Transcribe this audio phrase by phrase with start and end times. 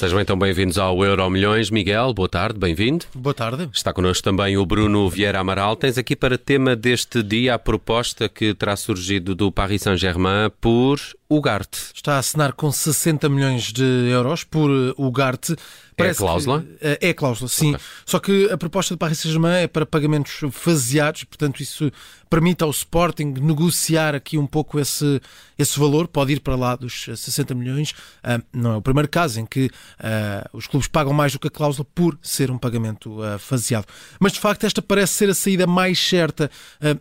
[0.00, 1.70] Sejam então bem-vindos ao Euro Milhões.
[1.70, 3.04] Miguel, boa tarde, bem-vindo.
[3.14, 3.68] Boa tarde.
[3.70, 5.76] Está connosco também o Bruno Vieira Amaral.
[5.76, 10.98] Tens aqui para tema deste dia a proposta que terá surgido do Paris Saint-Germain por
[11.30, 11.92] Ugarte.
[11.94, 14.68] Está a assinar com 60 milhões de euros por
[14.98, 15.54] Ugarte.
[15.96, 16.62] é a cláusula?
[16.62, 17.74] Que, eh, é a cláusula, sim.
[17.74, 17.86] Okay.
[18.04, 21.92] Só que a proposta do Paris Saint-Germain é para pagamentos faseados, portanto isso
[22.30, 25.20] permite ao Sporting negociar aqui um pouco esse,
[25.58, 27.90] esse valor, pode ir para lá dos 60 milhões.
[27.90, 31.48] Uh, não é o primeiro caso em que uh, os clubes pagam mais do que
[31.48, 33.86] a cláusula por ser um pagamento uh, faseado.
[34.20, 36.48] Mas de facto esta parece ser a saída mais certa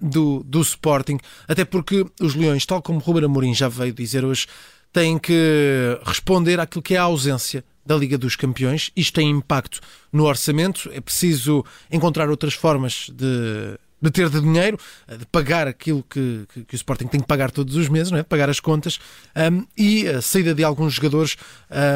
[0.01, 4.47] do, do Sporting, até porque os Leões, tal como Ruben Amorim já veio dizer hoje,
[4.91, 8.91] têm que responder àquilo que é a ausência da Liga dos Campeões.
[8.95, 9.79] Isto tem impacto
[10.11, 10.89] no orçamento.
[10.93, 14.79] É preciso encontrar outras formas de de ter de dinheiro,
[15.17, 18.19] de pagar aquilo que, que, que, o Sporting tem que pagar todos os meses, não
[18.19, 18.21] é?
[18.21, 18.99] de pagar as contas,
[19.35, 21.35] um, e a saída de alguns jogadores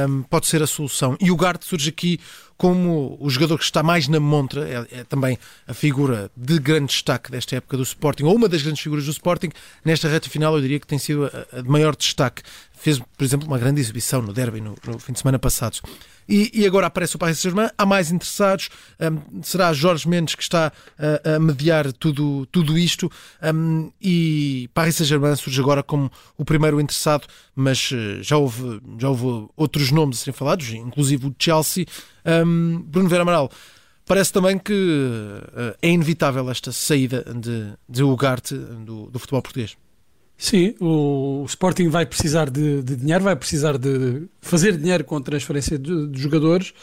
[0.09, 1.17] um, pode ser a solução.
[1.19, 2.19] E o Garte surge aqui
[2.57, 5.37] como o jogador que está mais na montra, é, é, também
[5.67, 9.11] a figura de grande destaque desta época do Sporting, ou uma das grandes figuras do
[9.11, 9.49] Sporting,
[9.83, 12.41] nesta reta final eu diria que tem sido a, a de maior destaque.
[12.73, 15.79] Fez, por exemplo, uma grande exibição no derby no, no fim de semana passado.
[16.27, 20.43] E, e, agora aparece o Paris Saint-Germain, há mais interessados, um, será Jorge Mendes que
[20.43, 23.11] está a, a mediar tudo, tudo isto
[23.53, 29.09] um, e Paris Saint-Germain surge agora como o primeiro interessado, mas uh, já houve, já
[29.09, 31.85] houve outros nomes a serem falados, inclusive o Chelsea.
[32.25, 33.51] Um, Bruno Vera Amaral,
[34.05, 39.75] parece também que uh, é inevitável esta saída de, de Ugarte do, do futebol português.
[40.37, 45.21] Sim, o Sporting vai precisar de, de dinheiro, vai precisar de fazer dinheiro com a
[45.21, 46.73] transferência de, de jogadores.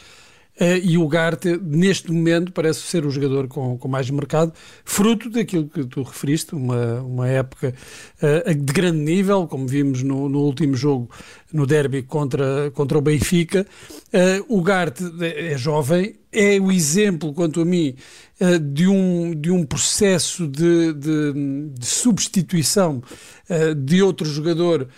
[0.60, 4.52] Uh, e o Garte, neste momento, parece ser o jogador com, com mais mercado,
[4.84, 7.74] fruto daquilo que tu referiste, uma, uma época
[8.22, 11.08] uh, de grande nível, como vimos no, no último jogo,
[11.52, 13.66] no derby contra, contra o Benfica.
[14.12, 17.94] Uh, o Garte é jovem, é o exemplo, quanto a mim,
[18.40, 21.32] uh, de, um, de um processo de, de,
[21.78, 23.02] de substituição
[23.48, 24.88] uh, de outro jogador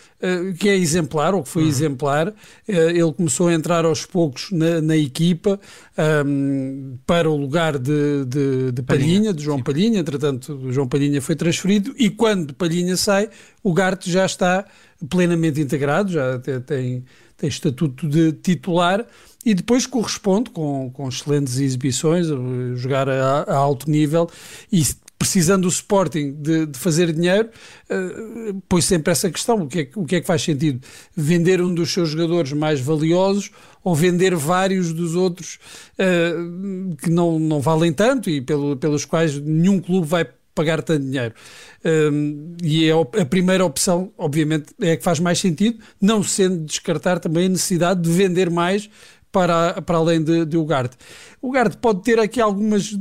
[0.60, 1.68] que é exemplar, ou que foi uhum.
[1.68, 2.32] exemplar.
[2.68, 5.58] ele começou a entrar aos poucos na, na equipa
[6.24, 9.64] um, para o lugar de, de, de Palhinha, Palhinha, de João Sim.
[9.64, 9.98] Palhinha.
[9.98, 13.30] Entretanto, João Palhinha foi transferido e quando Palhinha sai,
[13.64, 14.64] o Garte já está
[15.08, 17.04] plenamente integrado, já tem,
[17.36, 19.04] tem estatuto de titular
[19.44, 22.26] e depois corresponde com, com excelentes exibições,
[22.76, 24.30] jogar a, a alto nível
[24.70, 24.84] e
[25.22, 27.48] precisando o Sporting de, de fazer dinheiro,
[27.88, 30.84] uh, põe sempre essa questão: o que, é, o que é que faz sentido?
[31.14, 33.50] Vender um dos seus jogadores mais valiosos
[33.84, 35.60] ou vender vários dos outros
[35.94, 41.04] uh, que não, não valem tanto e pelo, pelos quais nenhum clube vai pagar tanto
[41.04, 41.34] dinheiro.
[41.84, 46.64] Um, e é a primeira opção, obviamente, é a que faz mais sentido, não sendo
[46.64, 48.88] descartar também a necessidade de vender mais
[49.32, 50.96] para, para além de, de Ugarte.
[51.40, 52.96] O Ugarte pode ter aqui algumas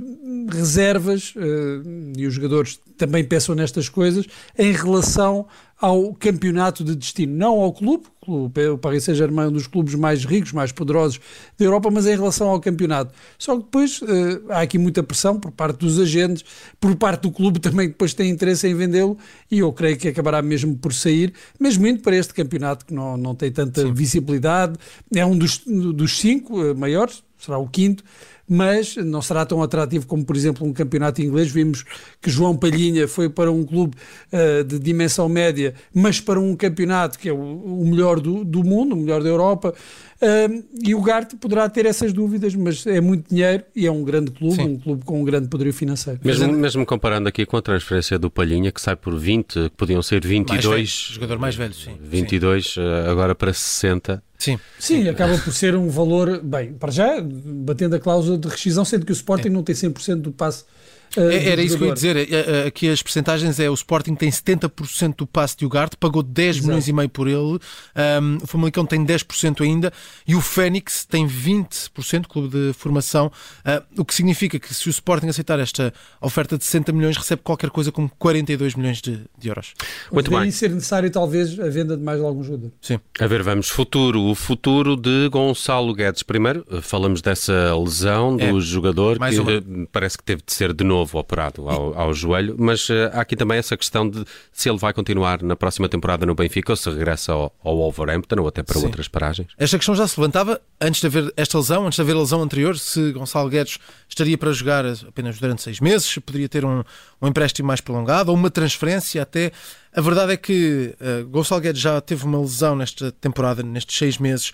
[0.50, 4.26] reservas, uh, e os jogadores também pensam nestas coisas,
[4.58, 5.46] em relação
[5.82, 10.24] ao campeonato de destino, não ao clube, o Paris Saint-Germain é um dos clubes mais
[10.24, 11.20] ricos, mais poderosos
[11.58, 13.12] da Europa, mas em relação ao campeonato.
[13.40, 14.06] Só que depois uh,
[14.50, 16.46] há aqui muita pressão por parte dos agentes,
[16.80, 19.18] por parte do clube também que depois tem interesse em vendê-lo
[19.50, 23.18] e eu creio que acabará mesmo por sair, mesmo indo para este campeonato que não,
[23.18, 23.92] não tem tanta Sim.
[23.92, 24.78] visibilidade,
[25.16, 28.04] é um dos, dos cinco uh, maiores, será o quinto,
[28.48, 31.50] mas não será tão atrativo como, por exemplo, um campeonato inglês.
[31.50, 31.86] Vimos
[32.22, 33.96] que João Palhinha foi para um clube
[34.32, 38.64] uh, de dimensão média, mas para um campeonato que é o, o melhor do, do,
[38.64, 39.74] mundo, o melhor da Europa.
[40.22, 44.04] Uh, e o Garte poderá ter essas dúvidas, mas é muito dinheiro e é um
[44.04, 44.64] grande clube, Sim.
[44.64, 46.20] um clube com um grande poderio financeiro.
[46.24, 50.02] Mesmo, mesmo comparando aqui com a transferência do Palhinha, que sai por 20, que podiam
[50.04, 50.64] ser 22.
[50.64, 51.98] Mais velho, jogador mais velho, sim.
[52.00, 52.82] 22, sim.
[52.82, 54.24] Eh, agora para 60.
[54.38, 54.60] Sim.
[54.78, 59.08] Sim, acaba por ser um valor, bem, para já, batendo a cláusula de rescisão, sendo
[59.08, 59.52] que o Sporting é.
[59.52, 60.81] não tem 100% do passe Uh,
[61.18, 62.16] Era isso que eu ia dizer.
[62.18, 66.50] Eh, aqui as percentagens é o Sporting tem 70% do passe de Ugarte, pagou 10
[66.56, 66.68] Exato.
[66.68, 67.38] milhões e meio por ele.
[67.42, 69.92] Um, o Famalicão tem 10% ainda
[70.28, 73.32] e o Fênix tem 20%, clube de formação.
[73.66, 77.42] Uh, o que significa que se o Sporting aceitar esta oferta de 60 milhões, recebe
[77.44, 79.74] qualquer coisa como 42 milhões de, de euros.
[80.12, 80.52] Muito bem.
[80.52, 82.72] ser necessário talvez a venda de mais algum jogador.
[82.82, 83.00] Sim.
[83.20, 83.70] A ver, vamos.
[83.70, 84.22] Futuro.
[84.24, 86.24] O futuro de Gonçalo Guedes.
[86.24, 88.62] Primeiro, falamos dessa lesão do é.
[88.62, 89.88] jogador mais que uma.
[89.92, 93.22] parece que teve de ser de novo novo operado ao, ao joelho, mas uh, há
[93.22, 96.76] aqui também essa questão de se ele vai continuar na próxima temporada no Benfica ou
[96.76, 98.86] se regressa ao, ao Wolverhampton ou até para Sim.
[98.86, 99.50] outras paragens.
[99.58, 102.42] Esta questão já se levantava antes de haver esta lesão, antes de haver a lesão
[102.42, 106.84] anterior, se Gonçalo Guedes estaria para jogar apenas durante seis meses, se poderia ter um,
[107.22, 109.52] um empréstimo mais prolongado ou uma transferência até.
[109.94, 114.18] A verdade é que uh, Gonçalo Guedes já teve uma lesão nesta temporada, nestes seis
[114.18, 114.54] meses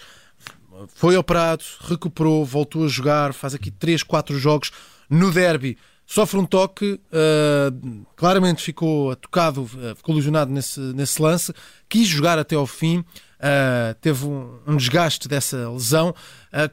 [0.94, 4.72] foi operado, recuperou, voltou a jogar, faz aqui 3, 4 jogos
[5.10, 5.78] no derby.
[6.09, 11.54] Sofre um toque, uh, claramente ficou tocado, uh, ficou lesionado nesse, nesse lance,
[11.89, 16.15] quis jogar até ao fim, uh, teve um, um, desgaste dessa lesão,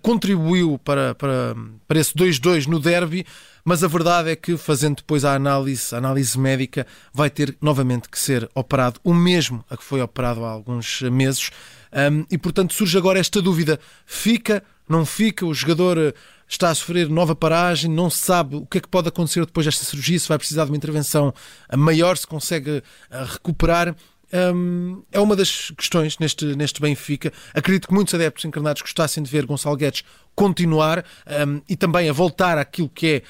[0.01, 1.57] contribuiu para, para,
[1.89, 3.27] para esse 2-2 no derby,
[3.65, 8.09] mas a verdade é que, fazendo depois a análise, a análise médica, vai ter novamente
[8.09, 11.51] que ser operado, o mesmo a que foi operado há alguns meses.
[11.93, 15.45] Um, e portanto surge agora esta dúvida: fica, não fica?
[15.45, 16.15] O jogador
[16.49, 19.67] está a sofrer nova paragem, não se sabe o que é que pode acontecer depois
[19.67, 21.33] desta cirurgia, se vai precisar de uma intervenção
[21.77, 23.95] maior, se consegue eh, recuperar.
[24.33, 27.33] Um, é uma das questões neste, neste Benfica.
[27.55, 30.03] Acredito que muitos adeptos encarnados gostassem de ver Gonçalo Guedes
[30.35, 31.05] continuar
[31.47, 33.23] um, e também a voltar àquilo que é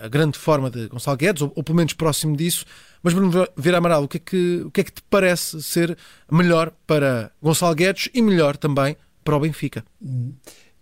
[0.00, 2.64] a, a grande forma de Gonçalo Guedes, ou, ou, pelo menos próximo disso.
[3.02, 5.96] Mas, Bruno Vera Amaral, o que, é que, o que é que te parece ser
[6.30, 9.84] melhor para Gonçalo Guedes e melhor também para o Benfica?
[10.02, 10.32] Hum.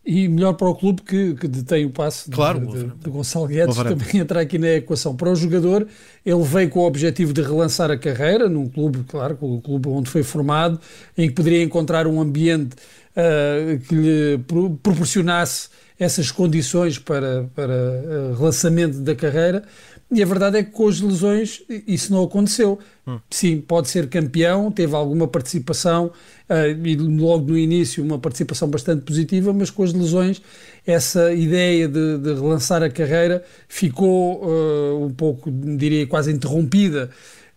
[0.06, 3.46] E melhor para o clube que, que detém o passe claro, de, de, de Gonçalo
[3.46, 5.16] Guedes, também entrar aqui na equação.
[5.16, 5.86] Para o jogador,
[6.26, 10.10] ele veio com o objetivo de relançar a carreira num clube, claro, o clube onde
[10.10, 10.78] foi formado,
[11.16, 12.76] em que poderia encontrar um ambiente
[13.16, 19.62] uh, que lhe pro, proporcionasse essas condições para, para uh, relançamento da carreira.
[20.10, 22.78] E a verdade é que com as lesões isso não aconteceu.
[23.06, 23.18] Hum.
[23.30, 26.12] Sim, pode ser campeão, teve alguma participação
[26.48, 30.40] uh, e logo no início uma participação bastante positiva, mas com as lesões
[30.86, 37.10] essa ideia de, de relançar a carreira ficou uh, um pouco, diria, quase interrompida.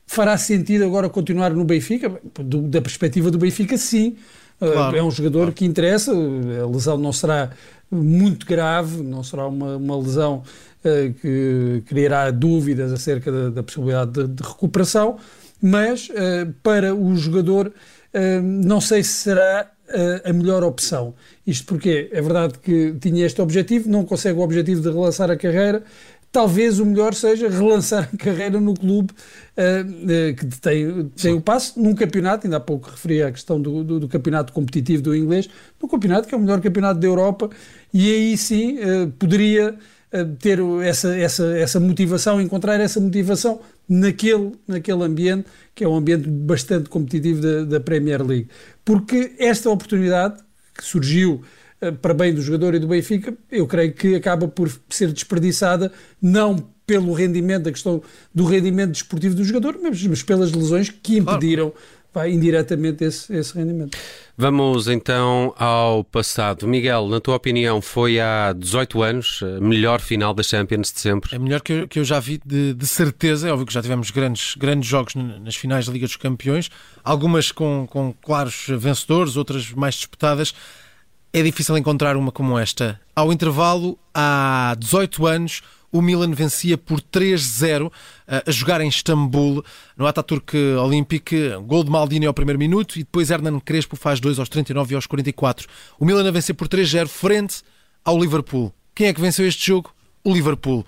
[0.05, 2.09] Fará sentido agora continuar no Benfica?
[2.35, 4.15] Do, da perspectiva do Benfica, sim.
[4.59, 4.97] Uh, claro.
[4.97, 5.53] É um jogador claro.
[5.53, 7.51] que interessa, a lesão não será
[7.91, 10.76] muito grave, não será uma, uma lesão uh,
[11.21, 15.17] que criará dúvidas acerca da, da possibilidade de, de, recuperação,
[15.61, 17.71] mas uh, para o jogador
[18.41, 19.69] não sei se será
[20.23, 21.13] a melhor opção.
[21.45, 25.37] Isto porque é verdade que tinha este objetivo, não consegue o objetivo de relançar a
[25.37, 25.83] carreira.
[26.31, 29.13] Talvez o melhor seja relançar a carreira no clube
[29.57, 32.45] uh, uh, que tem, tem o passo num campeonato.
[32.45, 35.49] Ainda há pouco referi a questão do, do, do, campeonato competitivo do inglês,
[35.81, 37.49] no campeonato que é o melhor campeonato da Europa,
[37.93, 39.75] e aí sim uh, poderia
[40.39, 46.29] ter essa, essa, essa motivação, encontrar essa motivação naquele, naquele ambiente, que é um ambiente
[46.29, 48.47] bastante competitivo da, da Premier League.
[48.85, 50.41] Porque esta oportunidade
[50.73, 51.41] que surgiu
[51.81, 55.91] uh, para bem do jogador e do Benfica, eu creio que acaba por ser desperdiçada,
[56.21, 56.55] não
[56.85, 58.01] pelo rendimento, da questão
[58.33, 61.73] do rendimento desportivo do jogador, mas, mas pelas lesões que impediram
[62.17, 63.95] vai indiretamente esse, esse rendimento.
[64.35, 66.67] Vamos então ao passado.
[66.67, 71.35] Miguel, na tua opinião, foi há 18 anos a melhor final da Champions de sempre?
[71.35, 73.47] É melhor que eu, que eu já vi de, de, certeza.
[73.47, 76.71] É óbvio que já tivemos grandes, grandes jogos nas finais da Liga dos Campeões,
[77.03, 80.55] algumas com, com claros vencedores, outras mais disputadas.
[81.31, 82.99] É difícil encontrar uma como esta.
[83.15, 85.61] Ao intervalo, há 18 anos,
[85.91, 87.91] o Milan vencia por 3-0
[88.27, 89.63] eh, a jogar em Istambul,
[89.95, 91.31] no Ataturk Olympic,
[91.65, 94.95] gol de Maldini ao primeiro minuto e depois Hernan Crespo faz 2 aos 39 e
[94.95, 95.67] aos 44.
[95.99, 97.61] O Milan a vencer por 3-0 frente
[98.03, 98.73] ao Liverpool.
[98.93, 99.93] Quem é que venceu este jogo?
[100.23, 100.85] O Liverpool.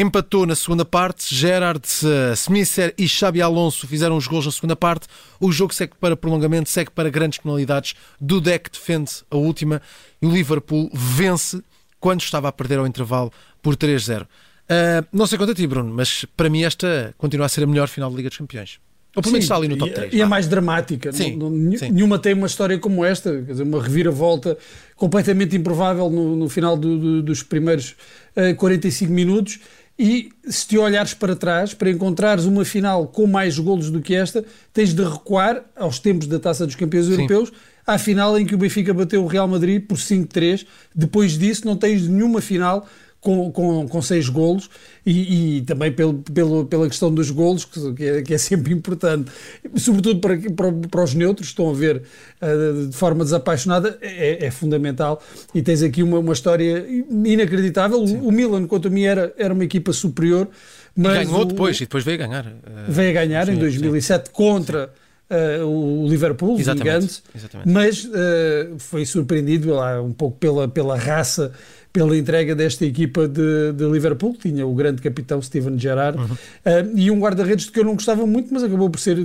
[0.00, 4.76] Empatou na segunda parte, Gerard, eh, Smither e Xabi Alonso fizeram os gols na segunda
[4.76, 5.08] parte.
[5.40, 7.94] O jogo segue para prolongamento, segue para grandes penalidades.
[8.20, 9.82] Dudek defende a última
[10.22, 11.60] e o Liverpool vence
[11.98, 14.22] quando estava a perder ao intervalo por 3-0.
[14.22, 14.26] Uh,
[14.68, 17.66] ah, não sei quanto a ti, Bruno, mas para mim esta continua a ser a
[17.66, 18.78] melhor final de Liga dos Campeões.
[19.16, 20.12] Ou pelo menos está ali no top 3.
[20.12, 21.10] E, é mais dramática.
[21.12, 21.90] Sim, não, não, sim.
[21.90, 24.56] Nenhuma tem uma história como esta, quer dizer, uma reviravolta
[24.94, 27.96] completamente improvável no, no final do, do, dos primeiros
[28.36, 29.58] uh, ah, 45 minutos.
[29.98, 34.14] E se te olhares para trás, para encontrares uma final com mais golos do que
[34.14, 37.12] esta, tens de recuar aos tempos da Taça dos Campeões Sim.
[37.14, 37.52] Europeus
[37.84, 40.66] à final em que o Benfica bateu o Real Madrid por 5-3.
[40.94, 42.86] Depois disso, não tens nenhuma final
[43.28, 44.70] com, com, com seis golos
[45.04, 49.30] e, e, também pelo, pelo, pela questão dos golos, que é, que é sempre importante,
[49.76, 52.00] sobretudo para, para, para, os neutros, estão a ver
[52.40, 55.22] uh, de forma desapaixonada, é, é, fundamental.
[55.54, 57.98] E tens aqui uma, uma história inacreditável.
[57.98, 60.48] O, o Milan, quanto a mim, era, era uma equipa superior.
[60.96, 62.46] Mas ganhou o, depois, e depois veio a ganhar.
[62.46, 62.52] Uh,
[62.88, 64.32] veio a ganhar sim, em 2007 sim.
[64.32, 64.90] contra.
[65.30, 67.68] Uh, o Liverpool, exatamente, exatamente.
[67.68, 71.52] mas uh, foi surpreendido lá um pouco pela, pela raça,
[71.98, 76.26] pela entrega desta equipa de, de Liverpool, tinha o grande capitão Steven Gerrard, uhum.
[76.26, 79.16] uh, e um guarda-redes de que eu não gostava muito, mas acabou por ser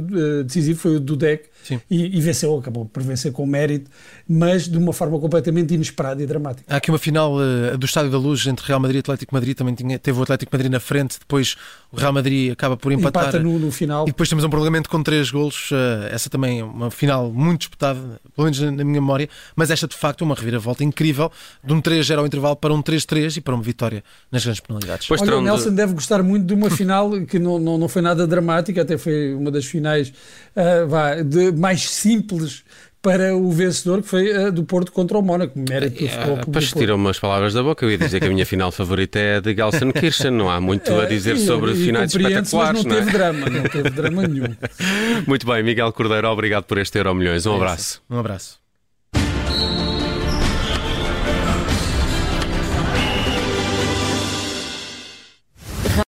[0.43, 1.45] decisivo, foi o Dudek,
[1.87, 3.91] e, e, venceu, acabou por vencer com mérito,
[4.27, 6.65] mas de uma forma completamente inesperada e dramática.
[6.67, 7.37] Há aqui uma final
[7.77, 10.49] do Estádio da Luz entre Real Madrid e Atlético Madrid, também tinha, teve o Atlético
[10.51, 11.55] Madrid na frente, depois
[11.93, 13.25] o Real Madrid acaba por empatar.
[13.25, 14.05] Empata no, no final.
[14.05, 15.69] E depois temos um prolongamento com três golos.
[15.69, 19.29] Uh, essa também é uma final muito disputada, pelo menos na, na, minha memória.
[19.55, 21.31] Mas esta, de facto, é uma reviravolta incrível
[21.63, 25.07] de um 3-0 ao intervalo para um 3-3 e para uma vitória nas grandes penalidades.
[25.07, 25.75] Pois Olha, o Nelson de...
[25.75, 29.35] deve gostar muito de uma final que não, não, não foi nada dramática, até foi
[29.35, 32.63] uma das finais uh, vá, de, mais simples
[33.03, 35.59] para o vencedor, que foi uh, do Porto contra o Mónaco.
[35.59, 36.37] Mérito do futebol.
[36.37, 37.85] Depois tiram umas palavras da boca.
[37.85, 40.31] Eu ia dizer que a minha final favorita é a de Gelsenkirchen.
[40.31, 42.83] Não há muito a dizer sobre e, finais espetaculares.
[42.83, 43.11] Mas não, não teve é?
[43.11, 44.55] drama, não teve drama nenhum.
[45.27, 47.45] Muito bem, Miguel Cordeiro, obrigado por este Euro Milhões.
[47.45, 48.01] Um é abraço.
[48.09, 48.62] Um abraço.